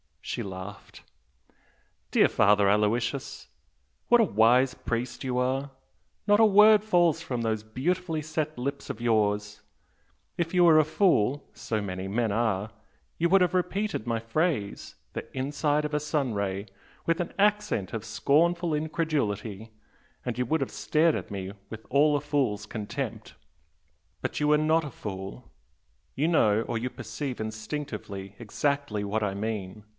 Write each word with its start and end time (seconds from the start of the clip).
She 0.23 0.41
laughed. 0.43 1.03
"Dear 2.11 2.29
Father 2.29 2.69
Aloysius, 2.69 3.49
what 4.07 4.21
a 4.21 4.23
wise 4.23 4.73
priest 4.73 5.23
you 5.23 5.37
are! 5.37 5.71
Not 6.25 6.39
a 6.39 6.45
word 6.45 6.83
falls 6.83 7.21
from 7.21 7.41
those 7.41 7.63
beautifully 7.63 8.21
set 8.21 8.57
lips 8.57 8.89
of 8.89 9.01
yours! 9.01 9.61
If 10.37 10.53
you 10.53 10.63
were 10.63 10.79
a 10.79 10.85
fool 10.85 11.49
(so 11.53 11.81
many 11.81 12.07
men 12.07 12.31
are!) 12.31 12.71
you 13.17 13.29
would 13.29 13.41
have 13.41 13.53
repeated 13.53 14.07
my 14.07 14.19
phrase, 14.19 14.95
'the 15.13 15.37
inside 15.37 15.85
of 15.85 15.93
a 15.93 15.99
sun 15.99 16.33
ray,' 16.33 16.67
with 17.05 17.19
an 17.19 17.33
accent 17.37 17.91
of 17.91 18.05
scornful 18.05 18.73
incredulity, 18.73 19.71
and 20.25 20.37
you 20.37 20.45
would 20.45 20.61
have 20.61 20.71
stared 20.71 21.13
at 21.13 21.29
me 21.29 21.51
with 21.69 21.85
all 21.89 22.15
a 22.15 22.21
fool's 22.21 22.65
contempt! 22.65 23.33
But 24.21 24.39
you 24.39 24.51
are 24.53 24.57
not 24.57 24.85
a 24.85 24.91
fool, 24.91 25.51
you 26.15 26.27
know 26.27 26.61
or 26.63 26.77
you 26.77 26.89
perceive 26.89 27.39
instinctively 27.41 28.35
exactly 28.39 29.03
what 29.03 29.23
I 29.23 29.33
mean. 29.33 29.83